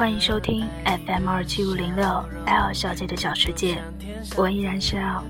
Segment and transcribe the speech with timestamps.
[0.00, 2.06] 欢迎收听 FM 二七五零六
[2.46, 3.76] L 小姐的小世界，
[4.34, 5.22] 我依然是 L。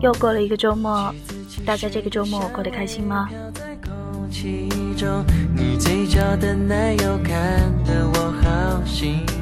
[0.00, 1.14] 又过了一个周末，
[1.64, 3.28] 大家这个周末过得开心吗？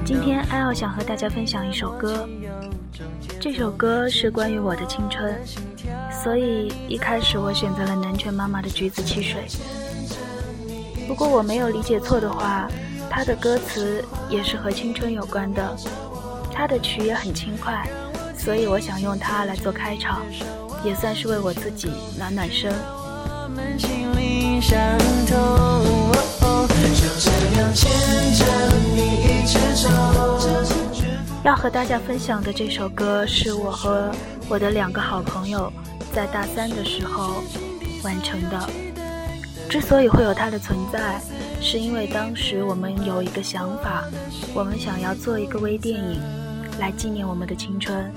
[0.05, 2.29] 今天 L 想和大家分享一首歌，
[3.41, 5.35] 这首歌是关于我的青春，
[6.27, 9.45] 所以一开始我选择了南拳妈妈的《橘子汽水》。
[11.09, 12.69] 如果我没有理解错的话，
[13.09, 15.77] 它的歌词也是和青春有关的，
[16.53, 17.89] 它的曲也很轻快，
[18.37, 20.21] 所以我想用它来做开场，
[20.83, 22.75] 也算是为我自己暖暖身。
[31.45, 34.11] 要和大家分享的这首歌，是我和
[34.49, 35.73] 我的两个好朋友
[36.17, 37.43] 在大三的时候
[38.03, 38.71] 完成的。
[39.69, 41.21] 之所以会有它的存在，
[41.61, 44.03] 是因为当时我们有一个想法，
[44.55, 46.19] 我们想要做一个微电影
[46.81, 48.11] 来纪念我们的青春。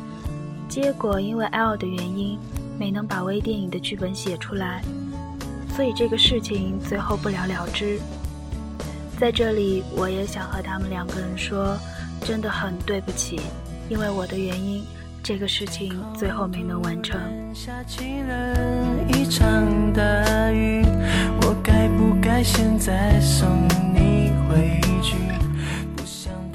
[0.70, 2.40] 结果因为 L 的原因，
[2.80, 4.82] 没能把微电影的剧本写出来。
[5.76, 8.00] 所以这个事情最后不了了之。
[9.20, 11.78] 在这里，我也想和他们两个人说，
[12.22, 13.42] 真的很对不起，
[13.90, 14.86] 因为我的原因，
[15.22, 17.20] 这个事情最后没能完成。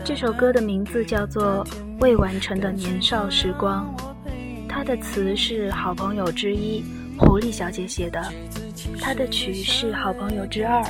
[0.04, 1.64] 这首歌的名字叫做
[2.00, 3.94] 《未完成的年少时光》，
[4.68, 6.84] 它的词是好朋友之一
[7.18, 8.22] 狐狸小姐写的。
[9.00, 10.82] 它的曲是好朋友之二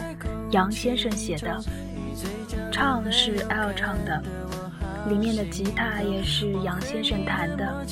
[0.50, 1.60] 杨先生写的，
[2.72, 4.22] 唱是 L 唱的，
[5.08, 7.84] 里面的吉他也是杨先生弹的。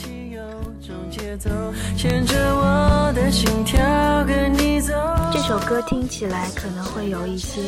[5.32, 7.60] 这首歌听起来可能会有一些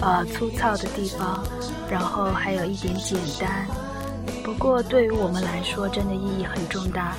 [0.00, 1.44] 呃粗糙的地方，
[1.90, 3.66] 然后还有一点简单，
[4.42, 7.16] 不过对于我们来说真的意义很重大，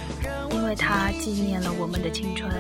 [0.52, 2.52] 因为它纪念了我们的青春。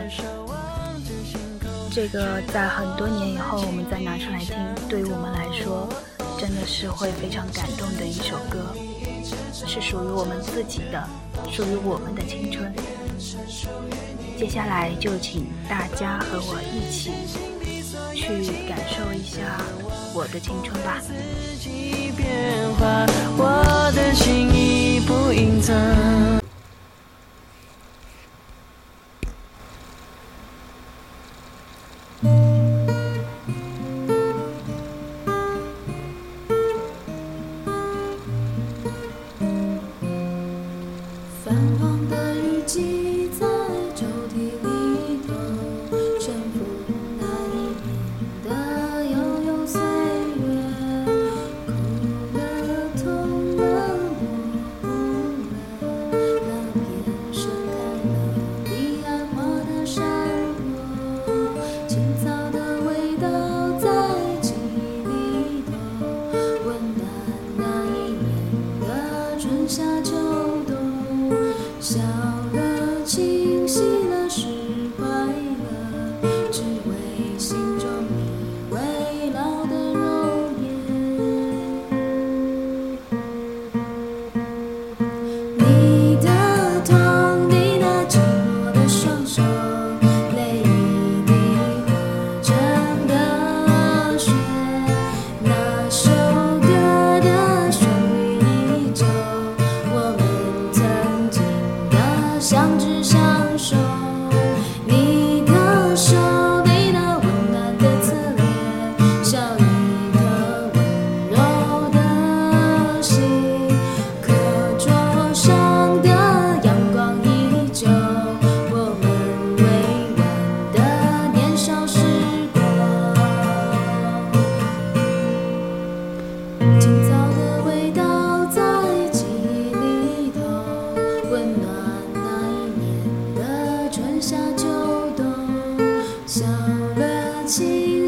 [1.94, 4.56] 这个在很多年以后，我们再拿出来听，
[4.88, 5.89] 对于我们来说，
[6.39, 8.59] 真的是会非常感动的一首歌，
[9.54, 11.08] 是属于我们自己的，
[11.50, 12.74] 属于我们的青春。
[14.38, 17.12] 接下来就请大家和我一起
[18.16, 19.62] 去感受一下
[20.14, 21.02] 我的青春吧。
[23.38, 26.41] 我的心已不隐藏。
[76.51, 77.71] 只为心。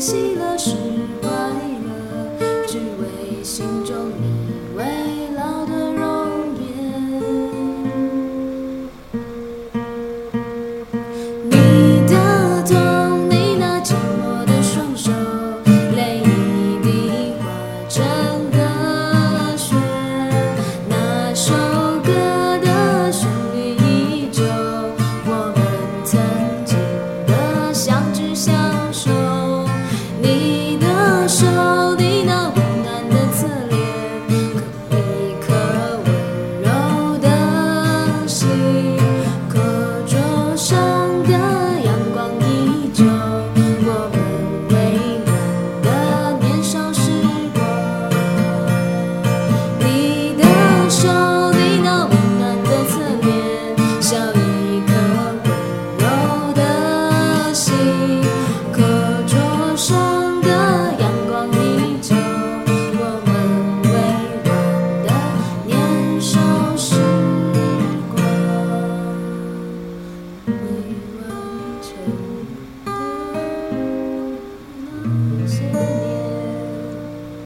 [0.03, 0.82] 洗了水。